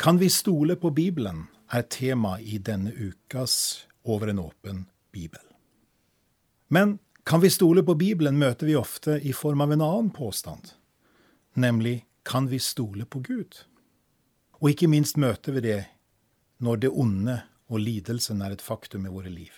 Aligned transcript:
Kan 0.00 0.18
vi 0.18 0.30
stole 0.30 0.76
på 0.76 0.90
Bibelen? 0.90 1.46
er 1.68 1.82
tema 1.82 2.40
i 2.40 2.58
denne 2.58 2.90
ukas 2.92 3.86
Over 4.02 4.26
en 4.26 4.38
åpen 4.38 4.86
bibel. 5.12 5.42
Men 6.68 6.98
kan 7.24 7.40
vi 7.40 7.50
stole 7.50 7.82
på 7.82 7.94
Bibelen, 7.94 8.38
møter 8.38 8.66
vi 8.66 8.76
ofte 8.76 9.18
i 9.20 9.32
form 9.32 9.60
av 9.60 9.72
en 9.72 9.80
annen 9.84 10.10
påstand, 10.10 10.72
nemlig 11.52 12.06
kan 12.24 12.48
vi 12.48 12.58
stole 12.58 13.04
på 13.04 13.20
Gud? 13.20 13.60
Og 14.52 14.70
ikke 14.70 14.88
minst 14.88 15.20
møter 15.20 15.52
vi 15.52 15.66
det 15.68 15.84
når 16.58 16.76
det 16.76 16.94
onde 16.96 17.42
og 17.68 17.84
lidelsen 17.84 18.40
er 18.40 18.56
et 18.56 18.64
faktum 18.64 19.04
i 19.04 19.12
våre 19.12 19.28
liv. 19.28 19.52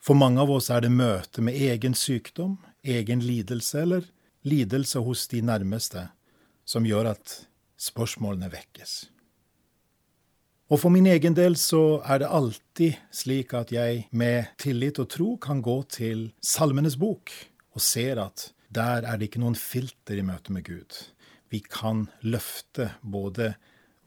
For 0.00 0.16
mange 0.16 0.40
av 0.40 0.56
oss 0.56 0.70
er 0.70 0.80
det 0.80 0.96
møte 0.96 1.44
med 1.44 1.52
egen 1.52 1.92
sykdom, 1.92 2.62
egen 2.82 3.20
lidelse 3.20 3.82
eller 3.84 4.08
lidelse 4.40 5.04
hos 5.04 5.28
de 5.28 5.44
nærmeste 5.44 6.08
som 6.64 6.88
gjør 6.88 7.12
at 7.12 7.42
spørsmålene 7.76 8.48
vekkes. 8.48 9.02
Og 10.74 10.80
for 10.82 10.90
min 10.90 11.06
egen 11.06 11.36
del 11.38 11.54
så 11.54 12.00
er 12.02 12.18
det 12.18 12.28
alltid 12.34 12.96
slik 13.14 13.52
at 13.54 13.70
jeg 13.70 14.08
med 14.10 14.48
tillit 14.58 14.98
og 14.98 15.06
tro 15.12 15.26
kan 15.38 15.60
gå 15.62 15.76
til 15.86 16.24
Salmenes 16.42 16.96
bok 16.98 17.30
og 17.76 17.84
ser 17.84 18.18
at 18.18 18.48
der 18.74 19.06
er 19.06 19.20
det 19.20 19.28
ikke 19.28 19.42
noen 19.44 19.54
filter 19.54 20.18
i 20.18 20.24
møte 20.26 20.50
med 20.50 20.66
Gud. 20.66 20.98
Vi 21.46 21.60
kan 21.62 22.08
løfte 22.26 22.88
både 23.06 23.52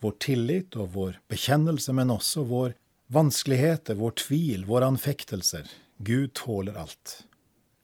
vår 0.04 0.18
tillit 0.20 0.76
og 0.76 0.92
vår 0.98 1.22
bekjennelse, 1.32 1.96
men 1.96 2.12
også 2.12 2.44
vår 2.52 2.76
vanskeligheter, 3.16 3.96
vår 3.96 4.20
tvil, 4.26 4.68
våre 4.68 4.92
anfektelser. 4.92 5.72
Gud 6.04 6.36
tåler 6.36 6.76
alt. 6.84 7.22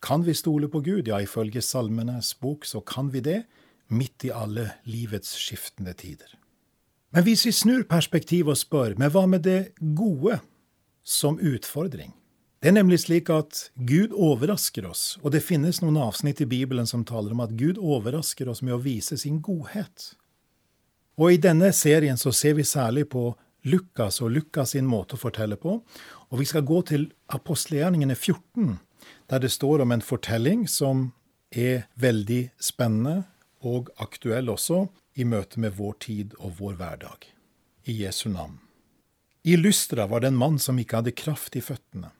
Kan 0.03 0.27
vi 0.27 0.35
stole 0.35 0.67
på 0.67 0.83
Gud? 0.83 1.07
Ja, 1.07 1.23
ifølge 1.23 1.63
Salmenes 1.63 2.35
bok 2.35 2.67
så 2.67 2.83
kan 2.83 3.15
vi 3.15 3.23
det, 3.23 3.45
midt 3.87 4.27
i 4.27 4.35
alle 4.35 4.73
livets 4.83 5.37
skiftende 5.39 5.95
tider. 5.95 6.42
Men 7.13 7.27
hvis 7.27 7.45
vi 7.45 7.53
snur 7.53 7.83
perspektivet 7.85 8.55
og 8.55 8.57
spør, 8.57 8.95
men 8.97 9.11
hva 9.13 9.27
med 9.29 9.45
det 9.45 9.75
gode 9.77 10.39
som 11.05 11.37
utfordring? 11.37 12.09
Det 12.63 12.71
er 12.71 12.77
nemlig 12.77 13.03
slik 13.03 13.27
at 13.29 13.67
Gud 13.75 14.15
overrasker 14.15 14.87
oss, 14.87 15.19
og 15.21 15.35
det 15.35 15.43
finnes 15.43 15.81
noen 15.83 15.99
avsnitt 15.99 16.41
i 16.41 16.47
Bibelen 16.49 16.87
som 16.89 17.03
taler 17.05 17.35
om 17.35 17.43
at 17.43 17.53
Gud 17.59 17.77
overrasker 17.77 18.49
oss 18.49 18.63
med 18.63 18.77
å 18.77 18.81
vise 18.81 19.17
sin 19.19 19.41
godhet. 19.43 20.13
Og 21.19 21.35
i 21.35 21.41
denne 21.43 21.69
serien 21.75 22.17
så 22.17 22.31
ser 22.33 22.55
vi 22.57 22.65
særlig 22.65 23.09
på 23.11 23.27
Lukas 23.67 24.21
og 24.23 24.31
Lukas 24.33 24.73
sin 24.73 24.87
måte 24.89 25.17
å 25.17 25.21
fortelle 25.21 25.59
på, 25.59 25.75
og 25.83 26.39
vi 26.39 26.47
skal 26.49 26.65
gå 26.65 26.81
til 26.87 27.05
apostelgjerningene 27.35 28.15
14, 28.15 28.79
der 29.29 29.43
det 29.43 29.51
står 29.53 29.83
om 29.83 29.93
en 29.93 30.01
fortelling 30.03 30.65
som 30.71 31.11
er 31.51 31.85
veldig 31.99 32.47
spennende 32.57 33.25
og 33.61 33.91
aktuell 34.01 34.49
også, 34.55 34.87
i 35.13 35.25
møte 35.27 35.59
med 35.59 35.75
vår 35.77 35.95
tid 36.05 36.33
og 36.39 36.57
vår 36.59 36.77
hverdag. 36.79 37.27
I 37.85 37.97
Jesu 38.03 38.29
navn. 38.29 38.59
I 39.43 39.57
Lystra 39.59 40.07
var 40.07 40.23
det 40.23 40.31
en 40.31 40.39
mann 40.39 40.59
som 40.59 40.79
ikke 40.79 41.01
hadde 41.01 41.15
kraft 41.19 41.57
i 41.59 41.61
føttene. 41.61 42.13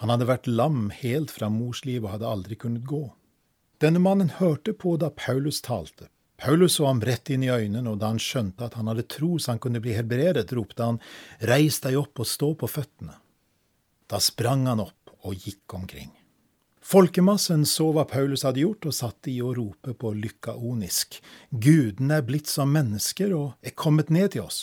Han 0.00 0.12
hadde 0.12 0.28
vært 0.28 0.48
lam 0.48 0.88
helt 1.02 1.30
fra 1.34 1.50
mors 1.52 1.84
liv 1.84 2.04
og 2.04 2.14
hadde 2.14 2.30
aldri 2.30 2.56
kunnet 2.56 2.86
gå. 2.88 3.04
Denne 3.82 4.00
mannen 4.00 4.32
hørte 4.38 4.72
på 4.72 4.96
da 4.96 5.10
Paulus 5.12 5.60
talte. 5.60 6.08
Paulus 6.40 6.76
så 6.76 6.88
ham 6.88 7.00
rett 7.04 7.30
inn 7.32 7.44
i 7.44 7.52
øynene, 7.52 7.90
og 7.92 8.00
da 8.00 8.10
han 8.12 8.20
skjønte 8.20 8.64
at 8.66 8.76
han 8.76 8.88
hadde 8.90 9.06
tro 9.12 9.36
så 9.40 9.54
han 9.54 9.60
kunne 9.60 9.80
bli 9.84 9.94
helbredet, 9.96 10.52
ropte 10.56 10.84
han, 10.84 11.00
Reis 11.48 11.80
deg 11.84 11.96
opp 12.00 12.24
og 12.24 12.28
stå 12.28 12.52
på 12.60 12.68
føttene. 12.68 13.16
Da 14.08 14.20
sprang 14.22 14.66
han 14.68 14.84
opp 14.84 15.12
og 15.26 15.36
gikk 15.36 15.76
omkring. 15.76 16.12
Folkemassen 16.86 17.64
så 17.66 17.88
hva 17.90 18.04
Paulus 18.06 18.44
hadde 18.46 18.60
gjort, 18.62 18.86
og 18.86 18.94
satt 18.94 19.26
i 19.26 19.40
å 19.42 19.50
rope 19.56 19.90
på 19.98 20.12
lykkaonisk. 20.14 21.16
Gudene 21.50 22.20
er 22.20 22.26
blitt 22.28 22.46
som 22.46 22.70
mennesker 22.70 23.32
og 23.34 23.56
er 23.66 23.74
kommet 23.74 24.12
ned 24.14 24.36
til 24.36 24.44
oss. 24.44 24.60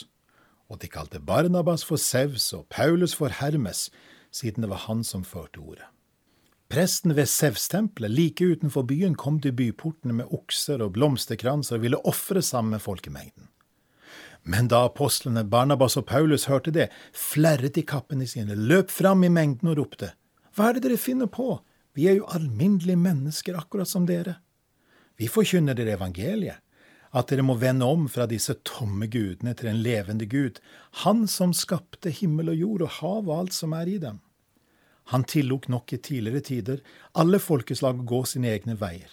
Og 0.72 0.80
de 0.80 0.88
kalte 0.88 1.20
Barnabas 1.20 1.84
for 1.84 2.00
Sevs 2.00 2.46
og 2.56 2.70
Paulus 2.72 3.12
for 3.20 3.34
Hermes, 3.42 3.90
siden 4.32 4.64
det 4.64 4.70
var 4.72 4.86
han 4.86 5.02
som 5.04 5.26
førte 5.28 5.60
ordet. 5.60 5.90
Presten 6.72 7.12
ved 7.18 7.28
Sevstempelet, 7.28 8.16
like 8.16 8.48
utenfor 8.48 8.88
byen, 8.88 9.20
kom 9.20 9.42
til 9.44 9.52
byportene 9.60 10.16
med 10.22 10.32
okser 10.32 10.80
og 10.80 10.95
blomsterkranser 10.95 11.76
og 11.76 11.83
ville 11.83 12.02
ofre 12.08 12.42
sammen 12.42 12.78
med 12.78 12.86
folkemengden. 12.88 13.52
Men 14.48 14.72
da 14.72 14.86
apostlene 14.88 15.44
Barnabas 15.44 16.00
og 16.00 16.08
Paulus 16.08 16.48
hørte 16.48 16.72
det, 16.72 16.88
flerret 17.12 17.76
de 17.76 17.83
kappene 17.83 18.26
sine, 18.32 18.56
løp 18.56 18.95
fram 18.95 19.28
i 19.28 19.32
mengden 19.32 19.76
og 19.76 19.83
ropte, 19.83 20.14
Hva 20.56 20.70
er 20.70 20.80
det 20.80 20.88
dere 20.88 21.04
finner 21.04 21.28
på? 21.28 21.60
Vi 21.93 22.08
er 22.09 22.17
jo 22.17 22.30
alminnelige 22.33 22.98
mennesker, 22.98 23.58
akkurat 23.58 23.89
som 23.89 24.08
dere. 24.09 24.39
Vi 25.17 25.30
forkynner 25.30 25.77
dere 25.77 25.93
evangeliet, 25.98 26.61
at 27.14 27.30
dere 27.30 27.45
må 27.45 27.54
vende 27.61 27.86
om 27.86 28.08
fra 28.09 28.26
disse 28.26 28.55
tomme 28.65 29.05
gudene 29.05 29.54
til 29.54 29.70
en 29.70 29.81
levende 29.86 30.26
Gud, 30.26 30.59
Han 31.05 31.27
som 31.27 31.53
skapte 31.53 32.09
himmel 32.09 32.49
og 32.49 32.55
jord 32.55 32.82
og 32.82 32.95
hav 32.99 33.27
og 33.27 33.39
alt 33.39 33.53
som 33.53 33.73
er 33.73 33.87
i 33.87 33.98
dem. 34.02 34.21
Han 35.11 35.23
tillot 35.23 35.67
nok 35.67 35.93
i 35.93 35.98
tidligere 35.98 36.42
tider 36.42 36.80
alle 37.14 37.39
folkeslag 37.39 37.99
å 37.99 38.08
gå 38.08 38.23
sine 38.26 38.49
egne 38.55 38.76
veier. 38.80 39.11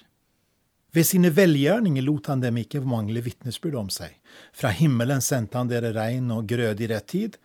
Ved 0.93 1.07
sine 1.07 1.31
velgjerninger 1.31 2.03
lot 2.03 2.31
han 2.31 2.41
dem 2.43 2.57
ikke 2.59 2.81
mangle 2.83 3.23
vitnesbyrd 3.23 3.77
om 3.79 3.91
seg. 3.95 4.17
Fra 4.53 4.73
himmelen 4.75 5.21
sendte 5.23 5.59
han 5.59 5.71
dere 5.71 5.93
regn 5.95 6.31
og 6.35 6.49
grøde 6.51 6.87
i 6.87 6.89
rett 6.91 7.07
tid. 7.13 7.37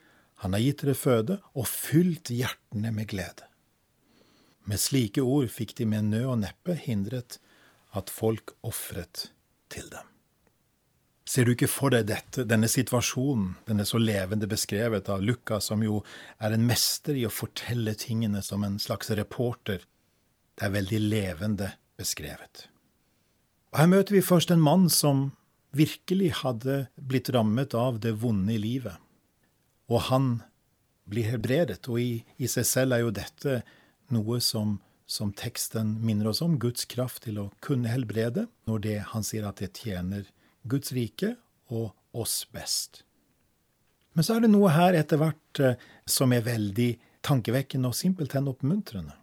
Han 0.41 0.55
har 0.55 0.63
gitt 0.63 0.81
dere 0.81 0.97
føde 0.97 1.37
og 1.53 1.67
fylt 1.69 2.31
hjertene 2.33 2.93
med 2.95 3.09
glede. 3.11 3.45
Med 4.65 4.81
slike 4.81 5.21
ord 5.21 5.51
fikk 5.53 5.75
de 5.77 5.87
med 5.89 6.09
nød 6.09 6.25
og 6.25 6.41
neppe 6.41 6.75
hindret 6.79 7.37
at 7.95 8.11
folk 8.11 8.55
ofret 8.65 9.29
til 9.71 9.87
dem. 9.93 10.11
Ser 11.25 11.47
du 11.47 11.55
ikke 11.55 11.69
for 11.69 11.93
deg 11.93 12.05
dette, 12.09 12.43
denne 12.45 12.67
situasjonen, 12.69 13.55
den 13.65 13.81
er 13.81 13.87
så 13.89 13.97
levende 13.97 14.45
beskrevet 14.49 15.09
av 15.09 15.23
Lukas, 15.25 15.71
som 15.71 15.81
jo 15.81 16.03
er 16.37 16.53
en 16.53 16.67
mester 16.69 17.17
i 17.17 17.25
å 17.25 17.33
fortelle 17.33 17.95
tingene 17.97 18.43
som 18.45 18.61
en 18.65 18.77
slags 18.81 19.09
reporter. 19.17 19.81
Det 20.53 20.67
er 20.67 20.75
veldig 20.75 21.01
levende 21.01 21.71
beskrevet. 21.97 22.67
Og 23.73 23.81
Her 23.81 23.89
møter 23.89 24.17
vi 24.17 24.21
først 24.25 24.53
en 24.53 24.61
mann 24.61 24.85
som 24.93 25.31
virkelig 25.75 26.29
hadde 26.43 26.85
blitt 26.95 27.33
rammet 27.33 27.73
av 27.75 27.97
det 28.05 28.13
vonde 28.21 28.53
i 28.53 28.61
livet. 28.61 29.01
Og 29.89 30.05
han 30.11 30.29
blir 31.09 31.27
helbredet, 31.33 31.81
og 31.89 31.99
i, 32.01 32.21
i 32.37 32.47
seg 32.49 32.69
selv 32.69 32.95
er 32.95 33.03
jo 33.03 33.11
dette 33.13 33.57
noe 34.13 34.39
som, 34.43 34.79
som 35.05 35.33
teksten 35.33 35.95
minner 36.05 36.29
oss 36.31 36.41
om, 36.45 36.59
Guds 36.61 36.85
kraft 36.91 37.23
til 37.25 37.39
å 37.41 37.49
kunne 37.65 37.91
helbrede, 37.91 38.47
når 38.69 38.85
det, 38.85 38.99
han 39.13 39.25
sier 39.25 39.47
at 39.47 39.61
det 39.63 39.73
tjener 39.77 40.27
Guds 40.69 40.93
rike 40.95 41.35
og 41.73 41.93
oss 42.15 42.43
best. 42.53 43.03
Men 44.15 44.23
så 44.23 44.37
er 44.37 44.45
det 44.45 44.53
noe 44.53 44.71
her 44.71 44.95
etter 44.95 45.19
hvert 45.19 45.59
eh, 45.59 45.77
som 46.07 46.31
er 46.31 46.45
veldig 46.45 46.93
tankevekkende 47.25 47.91
og 47.91 47.97
simpelthen 47.97 48.47
oppmuntrende. 48.47 49.15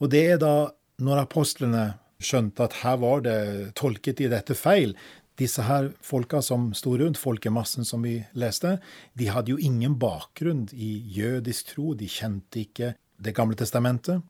Og 0.00 0.10
det 0.10 0.24
er 0.32 0.40
da 0.42 0.54
når 1.00 1.24
apostlene 1.24 1.84
skjønte 2.20 2.66
at 2.66 2.80
her 2.82 2.98
var 3.00 3.22
det 3.24 3.40
tolket 3.78 4.20
i 4.24 4.28
dette 4.32 4.56
feil. 4.58 4.96
Disse 5.40 5.64
her 5.64 5.92
folka 6.04 6.42
som 6.44 6.70
sto 6.76 6.96
rundt, 7.00 7.20
folkemassen 7.20 7.86
som 7.88 8.02
vi 8.04 8.18
leste, 8.36 8.76
de 9.16 9.30
hadde 9.32 9.54
jo 9.54 9.60
ingen 9.60 9.96
bakgrunn 10.00 10.66
i 10.74 10.98
jødisk 11.14 11.72
tro, 11.72 11.94
de 11.96 12.10
kjente 12.10 12.64
ikke 12.64 12.92
Det 13.20 13.34
gamle 13.36 13.56
testamentet. 13.56 14.22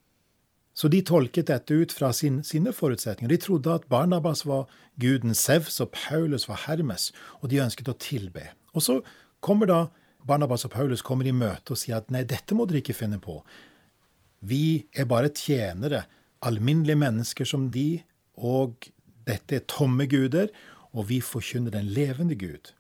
Så 0.75 0.89
de 0.89 1.01
tolket 1.03 1.51
dette 1.51 1.75
ut 1.75 1.93
fra 1.93 2.13
sin, 2.15 2.41
sine 2.47 2.73
forutsetninger. 2.73 3.31
De 3.31 3.41
trodde 3.43 3.75
at 3.75 3.89
Barnabas 3.91 4.45
var 4.47 4.69
guden 5.01 5.35
Sevs 5.35 5.81
og 5.83 5.91
Paulus 5.95 6.47
var 6.49 6.63
Hermes, 6.67 7.11
og 7.43 7.51
de 7.51 7.61
ønsket 7.63 7.91
å 7.91 7.99
tilbe. 7.99 8.47
Og 8.75 8.85
så 8.87 9.01
kommer 9.45 9.71
da 9.71 9.81
Barnabas 10.27 10.65
og 10.69 10.75
Paulus 10.75 11.03
kommer 11.03 11.27
i 11.27 11.35
møte 11.35 11.75
og 11.75 11.81
sier 11.81 11.99
at 11.99 12.11
nei, 12.13 12.23
dette 12.29 12.55
må 12.55 12.67
dere 12.69 12.83
ikke 12.85 12.97
finne 12.97 13.21
på. 13.23 13.41
Vi 14.41 14.87
er 14.97 15.09
bare 15.11 15.33
tjenere, 15.35 16.05
alminnelige 16.41 17.01
mennesker 17.01 17.49
som 17.49 17.69
de, 17.73 18.03
og 18.41 18.89
dette 19.29 19.59
er 19.59 19.67
tomme 19.69 20.07
guder, 20.09 20.49
og 20.97 21.11
vi 21.11 21.21
forkynner 21.25 21.75
den 21.75 21.91
levende 21.93 22.37
Gud. 22.39 22.73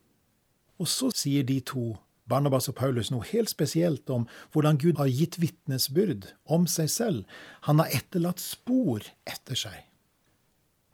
Og 0.81 0.89
så 0.89 1.11
sier 1.15 1.45
de 1.47 1.59
to 1.61 1.93
Barnabas 2.31 2.71
og 2.71 2.77
Paulus 2.79 3.11
noe 3.13 3.27
helt 3.33 3.51
spesielt 3.51 4.11
om 4.15 4.27
hvordan 4.55 4.79
Gud 4.81 5.01
har 5.01 5.11
gitt 5.11 5.41
vitnesbyrd 5.43 6.31
om 6.47 6.67
seg 6.71 6.91
selv. 6.93 7.39
Han 7.67 7.83
har 7.83 7.93
etterlatt 8.01 8.43
spor 8.43 9.05
etter 9.29 9.59
seg. 9.59 9.79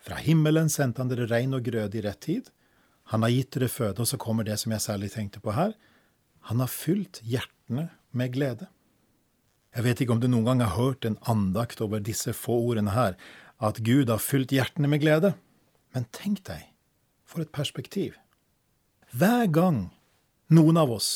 Fra 0.06 0.20
himmelen 0.22 0.70
sendte 0.72 1.02
han 1.02 1.10
dere 1.10 1.26
regn 1.30 1.56
og 1.58 1.66
grøde 1.66 1.98
i 1.98 2.04
rett 2.04 2.22
tid. 2.24 2.50
Han 3.10 3.22
har 3.26 3.34
gitt 3.34 3.52
dere 3.56 3.70
føde, 3.70 4.02
og 4.02 4.08
så 4.10 4.18
kommer 4.18 4.46
det 4.46 4.58
som 4.62 4.72
jeg 4.74 4.84
særlig 4.84 5.12
tenkte 5.14 5.42
på 5.42 5.54
her. 5.54 5.74
Han 6.50 6.62
har 6.62 6.70
fylt 6.70 7.20
hjertene 7.26 7.88
med 8.14 8.34
glede. 8.34 8.68
Jeg 9.76 9.84
vet 9.84 10.00
ikke 10.00 10.14
om 10.14 10.22
du 10.22 10.28
noen 10.30 10.46
gang 10.46 10.62
har 10.64 10.78
hørt 10.78 11.04
en 11.04 11.18
andakt 11.28 11.82
over 11.84 12.00
disse 12.00 12.32
få 12.32 12.54
ordene 12.70 12.94
her, 12.94 13.18
at 13.60 13.82
Gud 13.84 14.08
har 14.12 14.22
fylt 14.22 14.54
hjertene 14.54 14.88
med 14.88 15.02
glede. 15.02 15.34
Men 15.92 16.06
tenk 16.14 16.44
deg, 16.48 16.62
for 17.26 17.42
et 17.42 17.52
perspektiv. 17.52 18.14
Hver 19.16 19.50
gang 19.52 19.90
noen 20.52 20.78
av 20.80 20.92
oss, 20.94 21.10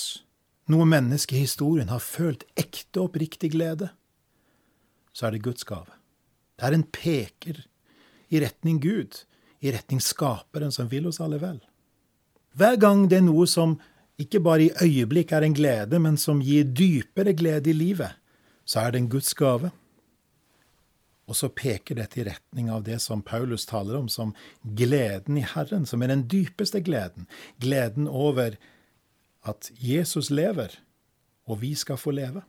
noe 0.70 0.86
menneske 0.88 1.36
i 1.36 1.44
historien, 1.44 1.90
har 1.90 2.02
følt 2.02 2.44
ekte, 2.58 3.02
oppriktig 3.02 3.52
glede, 3.54 3.90
så 5.12 5.26
er 5.26 5.36
det 5.36 5.44
Guds 5.46 5.66
gave. 5.66 5.90
Det 6.58 6.68
er 6.68 6.76
en 6.76 6.86
peker 6.86 7.64
i 8.30 8.40
retning 8.42 8.78
Gud, 8.82 9.24
i 9.60 9.72
retning 9.74 10.00
Skaperen 10.00 10.72
som 10.72 10.88
vil 10.88 11.08
oss 11.10 11.20
alle 11.20 11.40
vel. 11.42 11.58
Hver 12.56 12.78
gang 12.80 13.06
det 13.10 13.20
er 13.20 13.26
noe 13.26 13.46
som 13.50 13.76
ikke 14.20 14.40
bare 14.44 14.68
i 14.68 14.72
øyeblikk 14.84 15.32
er 15.32 15.46
en 15.46 15.56
glede, 15.56 15.98
men 16.02 16.18
som 16.20 16.42
gir 16.44 16.66
dypere 16.66 17.34
glede 17.36 17.72
i 17.72 17.76
livet, 17.76 18.16
så 18.64 18.84
er 18.84 18.92
det 18.92 19.00
en 19.00 19.12
Guds 19.12 19.32
gave. 19.34 19.70
Og 21.30 21.38
så 21.38 21.48
peker 21.54 21.96
dette 21.96 22.20
i 22.20 22.26
retning 22.26 22.70
av 22.74 22.82
det 22.84 22.98
som 23.02 23.22
Paulus 23.22 23.64
taler 23.70 23.96
om 23.96 24.08
som 24.10 24.34
gleden 24.62 25.38
i 25.38 25.46
Herren, 25.46 25.86
som 25.86 26.02
er 26.02 26.10
den 26.10 26.26
dypeste 26.28 26.82
gleden. 26.84 27.28
Gleden 27.62 28.08
over 28.08 28.58
at 29.46 29.70
Jesus 29.80 30.30
lever, 30.30 30.74
og 31.48 31.60
vi 31.62 31.74
skal 31.74 31.98
få 31.98 32.12
leve. 32.14 32.42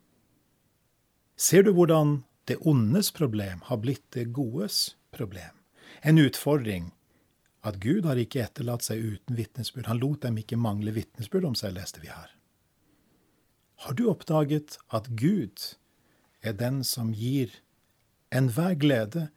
Ser 1.40 1.64
du 1.64 1.72
hvordan 1.74 2.22
det 2.50 2.60
ondes 2.68 3.12
problem 3.16 3.64
har 3.70 3.80
blitt 3.82 4.04
det 4.14 4.32
godes 4.36 4.96
problem? 5.16 5.56
En 6.02 6.20
utfordring 6.20 6.92
at 7.66 7.78
Gud 7.82 8.06
har 8.10 8.20
ikke 8.20 8.44
etterlatt 8.44 8.86
seg 8.86 9.02
uten 9.02 9.38
vitnesbyrd. 9.38 9.88
Han 9.90 10.02
lot 10.02 10.24
dem 10.26 10.40
ikke 10.42 10.60
mangle 10.60 10.94
vitnesbyrd 10.96 11.46
om 11.52 11.58
seg, 11.58 11.76
leste 11.78 12.02
vi 12.02 12.10
her. 12.10 12.32
Har 13.86 13.98
du 13.98 14.08
oppdaget 14.12 14.78
at 14.94 15.10
Gud 15.18 15.62
er 16.42 16.58
den 16.58 16.82
som 16.86 17.14
gir 17.18 17.54
enhver 18.34 18.76
glede 18.82 19.30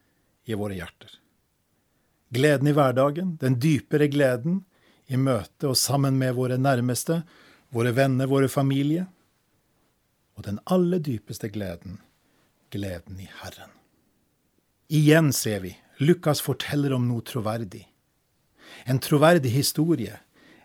i 0.45 0.56
våre 0.56 0.77
hjerter? 0.77 1.19
Gleden 2.35 2.69
i 2.69 2.75
hverdagen, 2.77 3.37
den 3.41 3.56
dypere 3.61 4.09
gleden 4.12 4.65
i 5.06 5.21
møte 5.21 5.71
og 5.71 5.79
sammen 5.79 6.17
med 6.19 6.35
våre 6.37 6.59
nærmeste, 6.59 7.23
våre 7.75 7.93
venner, 7.93 8.26
våre 8.31 8.49
familie. 8.49 9.06
Og 10.35 10.47
den 10.47 10.61
aller 10.71 11.03
dypeste 11.03 11.50
gleden, 11.50 11.99
gleden 12.71 13.21
i 13.21 13.29
Herren. 13.43 13.71
Igjen 14.88 15.32
ser 15.32 15.61
vi 15.65 15.75
Lukas 15.99 16.43
forteller 16.43 16.94
om 16.94 17.06
noe 17.09 17.23
troverdig. 17.26 17.85
En 18.85 18.99
troverdig 19.03 19.50
historie, 19.55 20.19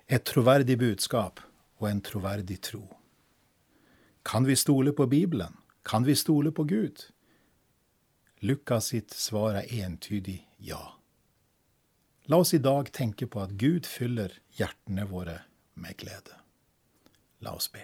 et 0.09 0.25
troverdig 0.25 0.77
budskap 0.81 1.41
og 1.79 1.89
en 1.89 2.01
troverdig 2.01 2.59
tro. 2.65 2.83
Kan 4.25 4.45
vi 4.45 4.57
stole 4.57 4.93
på 4.93 5.07
Bibelen? 5.09 5.55
Kan 5.85 6.05
vi 6.05 6.15
stole 6.15 6.51
på 6.51 6.63
Gud? 6.63 7.05
Lukas 8.41 8.91
sitt 8.93 9.13
svar 9.13 9.57
er 9.61 9.69
entydig 9.85 10.41
ja. 10.57 10.81
La 12.29 12.41
oss 12.41 12.53
i 12.53 12.61
dag 12.61 12.91
tenke 12.93 13.27
på 13.27 13.41
at 13.41 13.55
Gud 13.57 13.89
fyller 13.89 14.35
hjertene 14.59 15.07
våre 15.09 15.39
med 15.73 15.97
glede. 15.97 16.37
La 17.45 17.55
oss 17.55 17.69
be. 17.71 17.83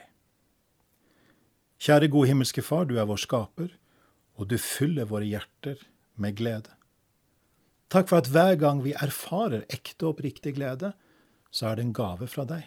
Kjære 1.79 2.09
gode 2.11 2.31
himmelske 2.31 2.63
Far, 2.65 2.87
du 2.87 2.97
er 2.99 3.07
vår 3.07 3.21
skaper, 3.23 3.73
og 4.35 4.49
du 4.51 4.57
fyller 4.59 5.07
våre 5.07 5.27
hjerter 5.27 5.79
med 6.19 6.37
glede. 6.39 6.71
Takk 7.91 8.09
for 8.09 8.19
at 8.19 8.29
hver 8.31 8.55
gang 8.59 8.81
vi 8.83 8.95
erfarer 8.97 9.67
ekte 9.71 10.07
og 10.07 10.15
oppriktig 10.15 10.55
glede, 10.57 10.93
så 11.51 11.69
er 11.69 11.77
det 11.77 11.85
en 11.85 11.95
gave 11.95 12.27
fra 12.27 12.47
deg. 12.49 12.65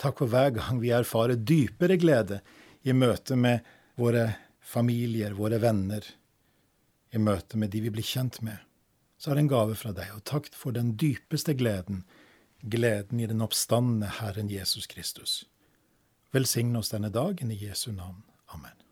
Takk 0.00 0.20
for 0.20 0.32
hver 0.32 0.52
gang 0.56 0.80
vi 0.80 0.92
erfarer 0.94 1.40
dypere 1.40 1.96
glede 2.00 2.40
i 2.84 2.94
møte 2.96 3.36
med 3.36 3.64
våre 3.96 4.28
familier, 4.60 5.34
våre 5.36 5.58
venner, 5.62 6.04
i 7.14 7.18
møte 7.18 7.56
med 7.56 7.72
de 7.72 7.80
vi 7.84 7.92
blir 7.94 8.04
kjent 8.04 8.40
med, 8.44 8.58
så 9.16 9.30
er 9.30 9.38
det 9.38 9.46
en 9.46 9.52
gave 9.52 9.76
fra 9.78 9.92
deg. 9.96 10.10
Og 10.16 10.24
takk 10.28 10.50
for 10.52 10.74
den 10.76 10.94
dypeste 11.00 11.54
gleden, 11.56 12.04
gleden 12.60 13.22
i 13.22 13.28
den 13.30 13.44
oppstandende 13.44 14.10
Herren 14.18 14.50
Jesus 14.52 14.88
Kristus. 14.90 15.44
Velsign 16.36 16.76
oss 16.76 16.90
denne 16.90 17.08
dagen 17.10 17.50
i 17.50 17.54
Jesu 17.54 17.92
navn. 17.92 18.22
Amen. 18.46 18.85